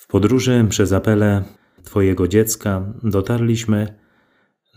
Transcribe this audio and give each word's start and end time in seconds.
W 0.00 0.06
podróży 0.06 0.66
przez 0.68 0.92
apele 0.92 1.44
Twojego 1.84 2.28
dziecka 2.28 2.92
dotarliśmy 3.02 3.98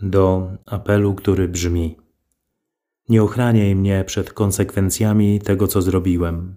do 0.02 0.50
apelu, 0.66 1.14
który 1.14 1.48
brzmi: 1.48 1.96
Nie 3.08 3.22
ochraniaj 3.22 3.76
mnie 3.76 4.04
przed 4.04 4.32
konsekwencjami 4.32 5.40
tego, 5.40 5.68
co 5.68 5.82
zrobiłem. 5.82 6.56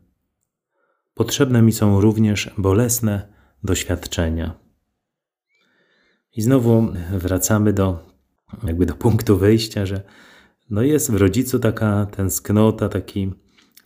Potrzebne 1.13 1.61
mi 1.61 1.71
są 1.71 2.01
również 2.01 2.51
bolesne 2.57 3.33
doświadczenia. 3.63 4.53
I 6.35 6.41
znowu 6.41 6.87
wracamy 7.11 7.73
do, 7.73 7.99
jakby 8.63 8.85
do 8.85 8.93
punktu 8.93 9.37
wyjścia, 9.37 9.85
że 9.85 10.01
no 10.69 10.81
jest 10.81 11.11
w 11.11 11.15
rodzicu 11.15 11.59
taka 11.59 12.05
tęsknota, 12.05 12.89
taki, 12.89 13.33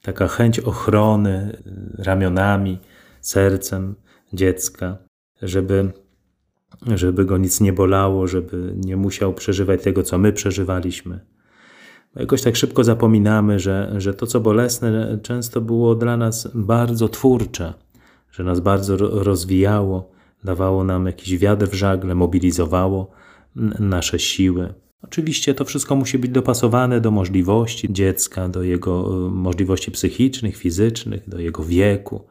taka 0.01 0.27
chęć 0.27 0.59
ochrony 0.59 1.63
ramionami, 1.97 2.79
sercem 3.21 3.95
dziecka, 4.33 4.97
żeby, 5.41 5.91
żeby 6.87 7.25
go 7.25 7.37
nic 7.37 7.61
nie 7.61 7.73
bolało, 7.73 8.27
żeby 8.27 8.73
nie 8.77 8.97
musiał 8.97 9.33
przeżywać 9.33 9.83
tego, 9.83 10.03
co 10.03 10.17
my 10.17 10.33
przeżywaliśmy. 10.33 11.19
Jakoś 12.15 12.41
tak 12.41 12.55
szybko 12.55 12.83
zapominamy, 12.83 13.59
że, 13.59 13.93
że 13.97 14.13
to, 14.13 14.27
co 14.27 14.39
bolesne, 14.39 15.19
często 15.23 15.61
było 15.61 15.95
dla 15.95 16.17
nas 16.17 16.51
bardzo 16.53 17.09
twórcze, 17.09 17.73
że 18.31 18.43
nas 18.43 18.59
bardzo 18.59 18.97
rozwijało, 18.97 20.11
dawało 20.43 20.83
nam 20.83 21.05
jakiś 21.05 21.37
wiatr 21.37 21.67
w 21.67 21.73
żagle, 21.73 22.15
mobilizowało 22.15 23.11
nasze 23.79 24.19
siły. 24.19 24.73
Oczywiście 25.01 25.53
to 25.53 25.65
wszystko 25.65 25.95
musi 25.95 26.17
być 26.17 26.31
dopasowane 26.31 27.01
do 27.01 27.11
możliwości 27.11 27.93
dziecka, 27.93 28.49
do 28.49 28.63
jego 28.63 29.25
e, 29.27 29.31
możliwości 29.31 29.91
psychicznych, 29.91 30.57
fizycznych, 30.57 31.29
do 31.29 31.39
jego 31.39 31.63
wieku. 31.63 32.21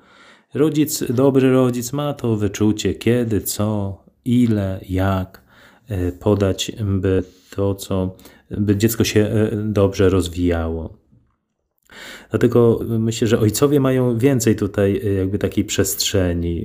Rodzic, 0.54 1.12
dobry 1.12 1.52
rodzic 1.52 1.92
ma 1.92 2.14
to 2.14 2.36
wyczucie, 2.36 2.94
kiedy, 2.94 3.40
co, 3.40 3.98
ile, 4.24 4.80
jak 4.88 5.42
e, 5.88 6.12
podać, 6.12 6.72
by 6.84 7.22
to, 7.50 7.74
co, 7.74 8.16
by 8.50 8.76
dziecko 8.76 9.04
się 9.04 9.20
e, 9.20 9.50
dobrze 9.64 10.08
rozwijało. 10.08 10.96
Dlatego 12.30 12.80
myślę, 12.88 13.28
że 13.28 13.38
ojcowie 13.38 13.80
mają 13.80 14.18
więcej 14.18 14.56
tutaj 14.56 15.00
e, 15.04 15.12
jakby 15.12 15.38
takiej 15.38 15.64
przestrzeni. 15.64 16.64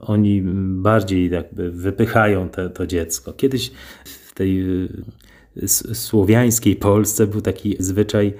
Oni 0.00 0.42
bardziej 0.82 1.30
jakby 1.30 1.70
wypychają 1.70 2.48
te, 2.48 2.70
to 2.70 2.86
dziecko. 2.86 3.32
Kiedyś 3.32 3.70
w 4.04 4.34
tej 4.34 4.64
słowiańskiej 5.94 6.76
Polsce 6.76 7.26
był 7.26 7.40
taki 7.40 7.76
zwyczaj 7.78 8.34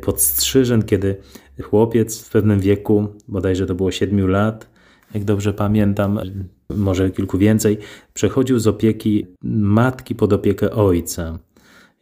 podstrzyżen, 0.00 0.82
kiedy 0.82 1.16
chłopiec 1.62 2.22
w 2.22 2.30
pewnym 2.30 2.60
wieku, 2.60 3.06
bodajże 3.28 3.66
to 3.66 3.74
było 3.74 3.90
7 3.90 4.28
lat, 4.28 4.70
jak 5.14 5.24
dobrze 5.24 5.52
pamiętam, 5.52 6.18
może 6.70 7.10
kilku 7.10 7.38
więcej, 7.38 7.78
przechodził 8.14 8.58
z 8.58 8.66
opieki 8.66 9.26
matki 9.42 10.14
pod 10.14 10.32
opiekę 10.32 10.70
ojca. 10.70 11.38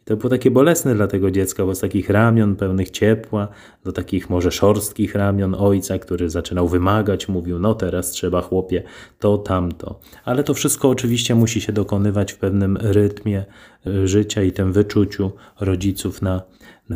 I 0.03 0.05
to 0.05 0.17
było 0.17 0.29
takie 0.29 0.51
bolesne 0.51 0.95
dla 0.95 1.07
tego 1.07 1.31
dziecka, 1.31 1.65
bo 1.65 1.75
z 1.75 1.79
takich 1.79 2.09
ramion 2.09 2.55
pełnych 2.55 2.89
ciepła 2.89 3.47
do 3.83 3.91
takich 3.91 4.29
może 4.29 4.51
szorstkich 4.51 5.15
ramion 5.15 5.55
ojca, 5.55 5.99
który 5.99 6.29
zaczynał 6.29 6.67
wymagać, 6.67 7.27
mówił: 7.27 7.59
No, 7.59 7.75
teraz 7.75 8.11
trzeba 8.11 8.41
chłopie 8.41 8.83
to, 9.19 9.37
tamto. 9.37 9.99
Ale 10.25 10.43
to 10.43 10.53
wszystko 10.53 10.89
oczywiście 10.89 11.35
musi 11.35 11.61
się 11.61 11.73
dokonywać 11.73 12.33
w 12.33 12.37
pewnym 12.37 12.77
rytmie 12.77 13.45
y, 13.87 14.07
życia 14.07 14.43
i 14.43 14.51
tym 14.51 14.73
wyczuciu 14.73 15.31
rodziców 15.59 16.21
na 16.21 16.41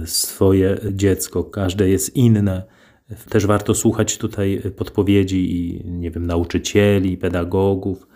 swoje 0.05 0.77
dziecko. 0.91 1.43
Każde 1.43 1.89
jest 1.89 2.15
inne. 2.15 2.63
Też 3.29 3.45
warto 3.45 3.75
słuchać 3.75 4.17
tutaj 4.17 4.61
podpowiedzi 4.75 5.55
i 5.55 5.91
nie 5.91 6.11
wiem, 6.11 6.25
nauczycieli, 6.25 7.17
pedagogów, 7.17 8.07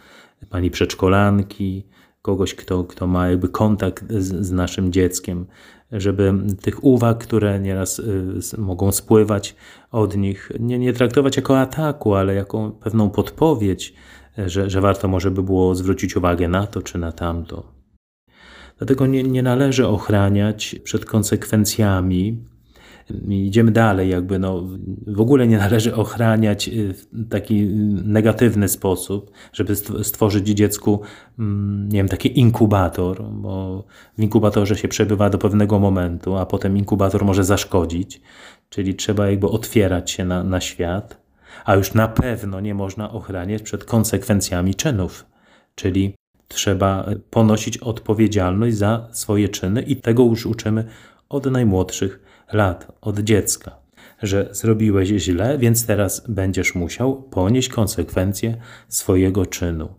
pani 0.50 0.72
przedszkolanki, 0.72 1.86
kogoś, 2.22 2.56
kto, 2.56 2.84
kto 2.84 3.08
ma 3.08 3.30
jakby 3.30 3.50
kontakt 3.50 4.06
z, 4.10 4.46
z 4.46 4.52
naszym 4.52 4.92
dzieckiem, 4.92 5.46
żeby 5.92 6.34
tych 6.62 6.84
uwag, 6.84 7.18
które 7.18 7.60
nieraz 7.60 8.00
y, 8.00 8.58
mogą 8.58 8.92
spływać 8.92 9.56
od 9.92 10.18
nich, 10.18 10.52
nie, 10.60 10.80
nie 10.80 10.94
traktować 10.94 11.38
jako 11.38 11.60
ataku, 11.60 12.16
ale 12.16 12.34
jako 12.34 12.72
pewną 12.72 13.10
podpowiedź, 13.10 13.94
że, 14.38 14.70
że 14.70 14.82
warto 14.82 15.08
może 15.08 15.32
by 15.32 15.44
było 15.44 15.76
zwrócić 15.76 16.16
uwagę 16.16 16.48
na 16.48 16.68
to 16.68 16.82
czy 16.82 16.98
na 16.98 17.12
tamto. 17.12 17.82
Dlatego 18.78 19.08
nie, 19.08 19.24
nie 19.24 19.44
należy 19.44 19.88
ochraniać 19.88 20.76
przed 20.84 21.06
konsekwencjami. 21.06 22.51
Idziemy 23.28 23.72
dalej, 23.72 24.10
jakby 24.10 24.40
no, 24.40 24.64
w 25.08 25.22
ogóle 25.22 25.48
nie 25.48 25.58
należy 25.58 25.96
ochraniać 25.96 26.68
y, 26.68 26.94
w 26.94 27.30
taki 27.30 27.66
negatywny 28.04 28.70
sposób, 28.70 29.32
żeby 29.54 29.76
stworzyć 30.04 30.48
dziecku, 30.48 31.02
mm, 31.40 31.90
nie 31.90 32.00
wiem, 32.00 32.08
taki 32.08 32.40
inkubator, 32.40 33.24
bo 33.24 33.84
w 34.18 34.22
inkubatorze 34.22 34.76
się 34.76 34.88
przebywa 34.88 35.30
do 35.30 35.38
pewnego 35.38 35.80
momentu, 35.80 36.36
a 36.36 36.46
potem 36.46 36.78
inkubator 36.78 37.26
może 37.26 37.44
zaszkodzić, 37.44 38.22
czyli 38.70 38.96
trzeba 38.96 39.30
jakby 39.30 39.48
otwierać 39.48 40.12
się 40.12 40.26
na, 40.26 40.44
na 40.44 40.62
świat, 40.62 41.22
a 41.66 41.76
już 41.76 41.94
na 41.94 42.08
pewno 42.08 42.60
nie 42.60 42.76
można 42.76 43.12
ochraniać 43.12 43.62
przed 43.62 43.86
konsekwencjami 43.86 44.76
czynów, 44.76 45.26
czyli 45.76 46.16
trzeba 46.48 47.06
ponosić 47.30 47.78
odpowiedzialność 47.78 48.78
za 48.78 49.08
swoje 49.12 49.50
czyny 49.50 49.82
i 49.82 49.96
tego 49.96 50.24
już 50.24 50.46
uczymy 50.46 50.86
od 51.30 51.46
najmłodszych 51.46 52.20
lat, 52.54 52.92
od 53.02 53.20
dziecka, 53.20 53.76
że 54.22 54.50
zrobiłeś 54.52 55.10
źle, 55.10 55.58
więc 55.58 55.86
teraz 55.86 56.24
będziesz 56.30 56.76
musiał 56.76 57.22
ponieść 57.22 57.70
konsekwencje 57.70 58.58
swojego 58.88 59.46
czynu. 59.46 59.90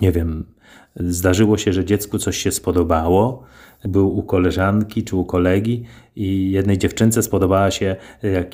Nie 0.00 0.12
wiem, 0.12 0.54
zdarzyło 0.96 1.58
się, 1.58 1.72
że 1.72 1.84
dziecku 1.84 2.18
coś 2.18 2.36
się 2.36 2.52
spodobało, 2.52 3.42
był 3.84 4.18
u 4.18 4.22
koleżanki 4.22 5.04
czy 5.04 5.16
u 5.16 5.24
kolegi 5.24 5.84
i 6.16 6.50
jednej 6.50 6.78
dziewczynce 6.78 7.22
spodobała 7.22 7.70
się 7.70 7.96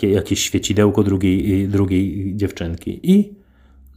jakieś 0.03 0.41
świecidełko 0.41 1.03
drugiej, 1.03 1.69
drugiej 1.69 2.37
dziewczynki 2.37 3.01
i 3.11 3.35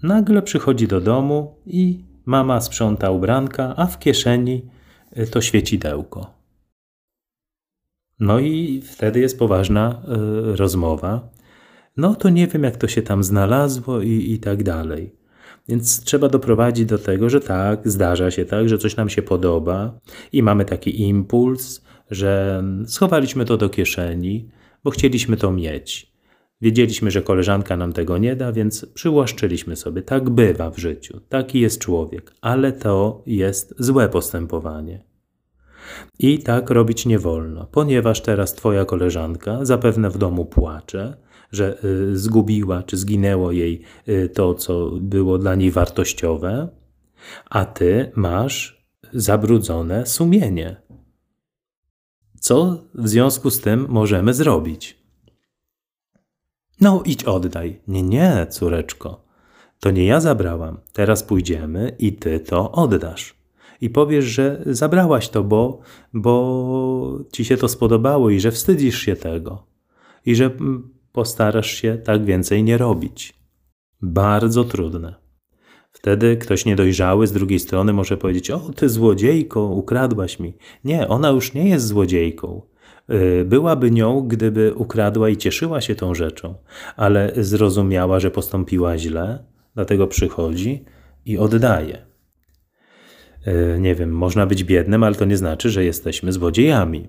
nagle 0.03 0.41
przychodzi 0.41 0.87
do 0.87 1.01
domu 1.01 1.55
i 1.65 1.99
Mama 2.25 2.61
sprząta 2.61 3.11
ubranka, 3.11 3.73
a 3.77 3.85
w 3.85 3.99
kieszeni 3.99 4.65
to 5.31 5.41
świecidełko. 5.41 6.42
No 8.19 8.39
i 8.39 8.81
wtedy 8.81 9.19
jest 9.19 9.39
poważna 9.39 10.01
y, 10.53 10.55
rozmowa. 10.55 11.29
No 11.97 12.15
to 12.15 12.29
nie 12.29 12.47
wiem, 12.47 12.63
jak 12.63 12.77
to 12.77 12.87
się 12.87 13.01
tam 13.01 13.23
znalazło 13.23 14.01
i, 14.01 14.31
i 14.31 14.39
tak 14.39 14.63
dalej. 14.63 15.15
Więc 15.67 16.03
trzeba 16.03 16.29
doprowadzić 16.29 16.85
do 16.85 16.97
tego, 16.97 17.29
że 17.29 17.41
tak, 17.41 17.89
zdarza 17.89 18.31
się 18.31 18.45
tak, 18.45 18.69
że 18.69 18.77
coś 18.77 18.95
nam 18.95 19.09
się 19.09 19.21
podoba 19.21 19.99
i 20.31 20.43
mamy 20.43 20.65
taki 20.65 21.01
impuls, 21.01 21.81
że 22.11 22.63
schowaliśmy 22.87 23.45
to 23.45 23.57
do 23.57 23.69
kieszeni, 23.69 24.49
bo 24.83 24.91
chcieliśmy 24.91 25.37
to 25.37 25.51
mieć. 25.51 26.13
Wiedzieliśmy, 26.61 27.11
że 27.11 27.21
koleżanka 27.21 27.77
nam 27.77 27.93
tego 27.93 28.17
nie 28.17 28.35
da, 28.35 28.51
więc 28.51 28.85
przyłaszczyliśmy 28.85 29.75
sobie. 29.75 30.01
Tak 30.01 30.29
bywa 30.29 30.71
w 30.71 30.77
życiu, 30.77 31.19
taki 31.29 31.59
jest 31.59 31.79
człowiek, 31.79 32.33
ale 32.41 32.71
to 32.71 33.23
jest 33.25 33.75
złe 33.79 34.09
postępowanie. 34.09 35.12
I 36.19 36.39
tak 36.39 36.69
robić 36.69 37.05
nie 37.05 37.19
wolno, 37.19 37.67
ponieważ 37.71 38.21
teraz 38.21 38.53
Twoja 38.53 38.85
koleżanka 38.85 39.65
zapewne 39.65 40.09
w 40.09 40.17
domu 40.17 40.45
płacze, 40.45 41.17
że 41.51 41.83
y, 41.83 42.17
zgubiła 42.17 42.83
czy 42.83 42.97
zginęło 42.97 43.51
jej 43.51 43.81
y, 44.07 44.29
to, 44.29 44.53
co 44.55 44.91
było 44.91 45.37
dla 45.37 45.55
niej 45.55 45.71
wartościowe, 45.71 46.67
a 47.49 47.65
Ty 47.65 48.11
masz 48.15 48.83
zabrudzone 49.13 50.05
sumienie. 50.05 50.81
Co 52.39 52.83
w 52.95 53.09
związku 53.09 53.49
z 53.49 53.61
tym 53.61 53.85
możemy 53.89 54.33
zrobić? 54.33 55.03
No, 56.81 57.03
idź 57.05 57.23
oddaj. 57.23 57.81
Nie, 57.87 58.03
nie, 58.03 58.47
córeczko. 58.49 59.23
To 59.79 59.91
nie 59.91 60.05
ja 60.05 60.19
zabrałam. 60.19 60.79
Teraz 60.93 61.23
pójdziemy 61.23 61.95
i 61.99 62.13
ty 62.13 62.39
to 62.39 62.71
oddasz. 62.71 63.42
I 63.83 63.89
powiesz, 63.89 64.25
że 64.25 64.63
zabrałaś 64.65 65.29
to, 65.29 65.43
bo, 65.43 65.79
bo 66.13 67.19
ci 67.31 67.45
się 67.45 67.57
to 67.57 67.67
spodobało 67.67 68.29
i 68.29 68.39
że 68.39 68.51
wstydzisz 68.51 68.99
się 68.99 69.15
tego. 69.15 69.65
I 70.25 70.35
że 70.35 70.45
mm, 70.45 70.89
postarasz 71.11 71.71
się 71.71 71.97
tak 72.03 72.25
więcej 72.25 72.63
nie 72.63 72.77
robić. 72.77 73.33
Bardzo 74.01 74.63
trudne. 74.63 75.15
Wtedy 75.91 76.37
ktoś 76.37 76.65
niedojrzały 76.65 77.27
z 77.27 77.31
drugiej 77.31 77.59
strony 77.59 77.93
może 77.93 78.17
powiedzieć: 78.17 78.51
O, 78.51 78.59
ty 78.59 78.89
złodziejko, 78.89 79.65
ukradłaś 79.65 80.39
mi. 80.39 80.53
Nie, 80.83 81.07
ona 81.07 81.29
już 81.29 81.53
nie 81.53 81.69
jest 81.69 81.87
złodziejką. 81.87 82.61
Y, 83.09 83.45
byłaby 83.45 83.91
nią, 83.91 84.21
gdyby 84.21 84.73
ukradła 84.73 85.29
i 85.29 85.37
cieszyła 85.37 85.81
się 85.81 85.95
tą 85.95 86.15
rzeczą, 86.15 86.55
ale 86.95 87.31
zrozumiała, 87.37 88.19
że 88.19 88.31
postąpiła 88.31 88.97
źle, 88.97 89.43
dlatego 89.75 90.07
przychodzi 90.07 90.85
i 91.25 91.37
oddaje. 91.37 92.12
Y, 93.47 93.79
nie 93.79 93.95
wiem, 93.95 94.11
można 94.11 94.45
być 94.45 94.63
biednym, 94.63 95.03
ale 95.03 95.15
to 95.15 95.25
nie 95.25 95.37
znaczy, 95.37 95.69
że 95.69 95.83
jesteśmy 95.83 96.31
złodziejami. 96.31 97.07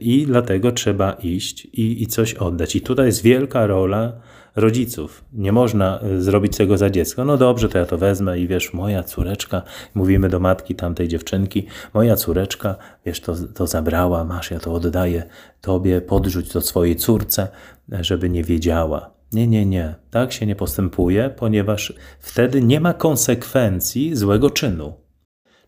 I 0.00 0.26
dlatego 0.26 0.72
trzeba 0.72 1.12
iść 1.12 1.64
i, 1.64 2.02
i 2.02 2.06
coś 2.06 2.34
oddać. 2.34 2.76
I 2.76 2.80
tutaj 2.80 3.06
jest 3.06 3.22
wielka 3.22 3.66
rola 3.66 4.12
rodziców. 4.56 5.24
Nie 5.32 5.52
można 5.52 6.00
y, 6.02 6.22
zrobić 6.22 6.56
tego 6.56 6.78
za 6.78 6.90
dziecko. 6.90 7.24
No 7.24 7.36
dobrze, 7.36 7.68
to 7.68 7.78
ja 7.78 7.86
to 7.86 7.98
wezmę 7.98 8.38
i 8.38 8.48
wiesz, 8.48 8.72
moja 8.72 9.02
córeczka, 9.02 9.62
mówimy 9.94 10.28
do 10.28 10.40
matki 10.40 10.74
tamtej 10.74 11.08
dziewczynki, 11.08 11.66
moja 11.94 12.16
córeczka, 12.16 12.76
wiesz, 13.06 13.20
to, 13.20 13.34
to 13.54 13.66
zabrała, 13.66 14.24
masz, 14.24 14.50
ja 14.50 14.60
to 14.60 14.72
oddaję 14.72 15.22
tobie, 15.60 16.00
podrzuć 16.00 16.48
to 16.48 16.60
swojej 16.60 16.96
córce, 16.96 17.48
żeby 17.88 18.30
nie 18.30 18.44
wiedziała. 18.44 19.10
Nie, 19.32 19.46
nie, 19.46 19.66
nie. 19.66 19.94
Tak 20.10 20.32
się 20.32 20.46
nie 20.46 20.56
postępuje, 20.56 21.30
ponieważ 21.36 21.92
wtedy 22.20 22.62
nie 22.62 22.80
ma 22.80 22.94
konsekwencji 22.94 24.16
złego 24.16 24.50
czynu. 24.50 25.07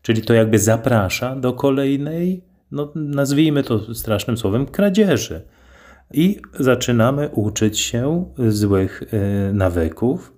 Czyli 0.03 0.23
to 0.23 0.35
jakby 0.35 0.59
zaprasza 0.59 1.37
do 1.37 1.53
kolejnej, 1.53 2.45
no 2.71 2.93
nazwijmy 2.95 3.63
to 3.63 3.95
strasznym 3.95 4.37
słowem, 4.37 4.67
kradzieży. 4.67 5.43
I 6.13 6.41
zaczynamy 6.61 7.29
uczyć 7.29 7.79
się 7.79 8.33
złych 8.49 9.03
e, 9.03 9.53
nawyków, 9.53 10.33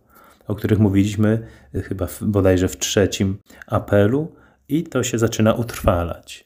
o 0.46 0.54
których 0.54 0.78
mówiliśmy 0.78 1.46
e, 1.74 1.80
chyba 1.80 2.06
bodajże 2.20 2.68
w 2.68 2.78
trzecim 2.78 3.38
apelu, 3.66 4.32
i 4.68 4.82
to 4.82 5.02
się 5.02 5.18
zaczyna 5.18 5.54
utrwalać. 5.54 6.44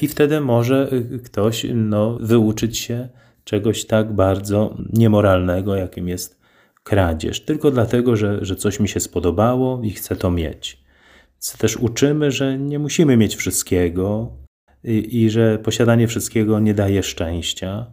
I 0.00 0.08
wtedy 0.08 0.40
może 0.40 0.90
e, 0.92 1.18
ktoś 1.18 1.66
no, 1.74 2.18
wyuczyć 2.20 2.78
się 2.78 3.08
czegoś 3.44 3.84
tak 3.84 4.12
bardzo 4.12 4.76
niemoralnego, 4.92 5.76
jakim 5.76 6.08
jest 6.08 6.40
kradzież, 6.84 7.40
tylko 7.40 7.70
dlatego, 7.70 8.16
że, 8.16 8.44
że 8.44 8.56
coś 8.56 8.80
mi 8.80 8.88
się 8.88 9.00
spodobało 9.00 9.82
i 9.82 9.90
chcę 9.90 10.16
to 10.16 10.30
mieć. 10.30 10.81
Więc 11.42 11.58
też 11.58 11.76
uczymy, 11.76 12.30
że 12.30 12.58
nie 12.58 12.78
musimy 12.78 13.16
mieć 13.16 13.36
wszystkiego 13.36 14.32
i, 14.84 15.22
i 15.22 15.30
że 15.30 15.58
posiadanie 15.58 16.08
wszystkiego 16.08 16.60
nie 16.60 16.74
daje 16.74 17.02
szczęścia, 17.02 17.86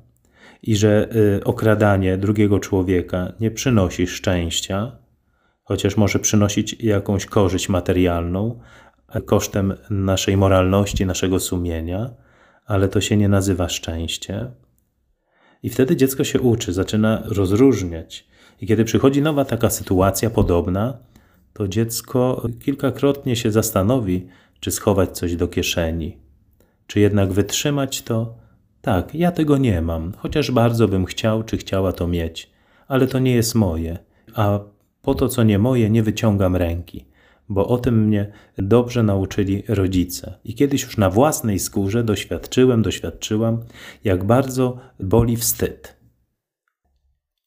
i 0.63 0.75
że 0.75 1.15
y, 1.37 1.43
okradanie 1.43 2.17
drugiego 2.17 2.59
człowieka 2.59 3.33
nie 3.39 3.51
przynosi 3.51 4.07
szczęścia, 4.07 4.97
chociaż 5.63 5.97
może 5.97 6.19
przynosić 6.19 6.83
jakąś 6.83 7.25
korzyść 7.25 7.69
materialną 7.69 8.59
kosztem 9.25 9.73
naszej 9.89 10.37
moralności, 10.37 11.05
naszego 11.05 11.39
sumienia, 11.39 12.09
ale 12.65 12.87
to 12.87 13.01
się 13.01 13.17
nie 13.17 13.29
nazywa 13.29 13.69
szczęście. 13.69 14.51
I 15.63 15.69
wtedy 15.69 15.95
dziecko 15.95 16.23
się 16.23 16.41
uczy, 16.41 16.73
zaczyna 16.73 17.23
rozróżniać. 17.25 18.27
I 18.61 18.67
kiedy 18.67 18.85
przychodzi 18.85 19.21
nowa 19.21 19.45
taka 19.45 19.69
sytuacja 19.69 20.29
podobna, 20.29 20.97
to 21.53 21.67
dziecko 21.67 22.47
kilkakrotnie 22.59 23.35
się 23.35 23.51
zastanowi, 23.51 24.27
czy 24.59 24.71
schować 24.71 25.17
coś 25.17 25.35
do 25.35 25.47
kieszeni, 25.47 26.17
czy 26.87 26.99
jednak 26.99 27.31
wytrzymać 27.31 28.01
to 28.01 28.35
tak, 28.81 29.15
ja 29.15 29.31
tego 29.31 29.57
nie 29.57 29.81
mam, 29.81 30.13
chociaż 30.17 30.51
bardzo 30.51 30.87
bym 30.87 31.05
chciał 31.05 31.43
czy 31.43 31.57
chciała 31.57 31.93
to 31.93 32.07
mieć, 32.07 32.49
ale 32.87 33.07
to 33.07 33.19
nie 33.19 33.35
jest 33.35 33.55
moje, 33.55 33.97
a 34.35 34.59
po 35.01 35.15
to, 35.15 35.29
co 35.29 35.43
nie 35.43 35.59
moje, 35.59 35.89
nie 35.89 36.03
wyciągam 36.03 36.55
ręki, 36.55 37.05
bo 37.49 37.67
o 37.67 37.77
tym 37.77 38.05
mnie 38.05 38.31
dobrze 38.57 39.03
nauczyli 39.03 39.63
rodzice. 39.67 40.33
I 40.45 40.55
kiedyś 40.55 40.83
już 40.83 40.97
na 40.97 41.09
własnej 41.09 41.59
skórze 41.59 42.03
doświadczyłem, 42.03 42.81
doświadczyłam, 42.81 43.63
jak 44.03 44.23
bardzo 44.23 44.77
boli 44.99 45.37
wstyd. 45.37 45.98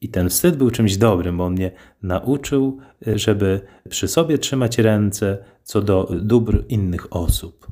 I 0.03 0.09
ten 0.09 0.29
wstyd 0.29 0.57
był 0.57 0.71
czymś 0.71 0.97
dobrym, 0.97 1.37
bo 1.37 1.45
on 1.45 1.53
mnie 1.53 1.71
nauczył, 2.03 2.79
żeby 3.07 3.61
przy 3.89 4.09
sobie 4.09 4.39
trzymać 4.39 4.79
ręce 4.79 5.39
co 5.63 5.83
do 5.83 6.09
dóbr 6.21 6.65
innych 6.69 7.17
osób. 7.17 7.67